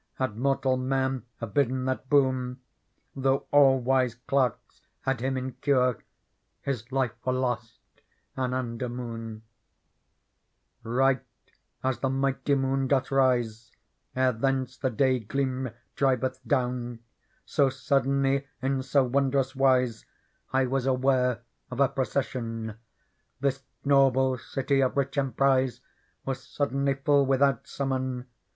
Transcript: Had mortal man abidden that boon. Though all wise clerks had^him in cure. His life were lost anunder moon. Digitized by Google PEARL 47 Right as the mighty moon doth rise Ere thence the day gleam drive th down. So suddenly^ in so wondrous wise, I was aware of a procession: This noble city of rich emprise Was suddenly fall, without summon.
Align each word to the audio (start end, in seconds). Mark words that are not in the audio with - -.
Had 0.15 0.35
mortal 0.35 0.77
man 0.77 1.27
abidden 1.39 1.85
that 1.85 2.09
boon. 2.09 2.59
Though 3.15 3.45
all 3.51 3.79
wise 3.79 4.15
clerks 4.15 4.81
had^him 5.05 5.37
in 5.37 5.51
cure. 5.61 6.03
His 6.63 6.91
life 6.91 7.11
were 7.23 7.33
lost 7.33 7.77
anunder 8.35 8.89
moon. 8.89 9.43
Digitized 10.83 10.83
by 10.83 11.13
Google 11.13 11.23
PEARL 11.23 11.23
47 11.83 11.85
Right 11.85 11.91
as 11.93 11.99
the 11.99 12.09
mighty 12.09 12.55
moon 12.55 12.87
doth 12.87 13.11
rise 13.11 13.71
Ere 14.15 14.31
thence 14.31 14.75
the 14.75 14.89
day 14.89 15.19
gleam 15.19 15.69
drive 15.95 16.21
th 16.21 16.33
down. 16.47 17.01
So 17.45 17.67
suddenly^ 17.67 18.47
in 18.59 18.81
so 18.81 19.03
wondrous 19.03 19.55
wise, 19.55 20.07
I 20.51 20.65
was 20.65 20.87
aware 20.87 21.43
of 21.69 21.79
a 21.79 21.87
procession: 21.87 22.75
This 23.39 23.61
noble 23.85 24.39
city 24.39 24.81
of 24.81 24.97
rich 24.97 25.15
emprise 25.19 25.79
Was 26.25 26.41
suddenly 26.43 26.95
fall, 26.95 27.23
without 27.23 27.67
summon. 27.67 28.25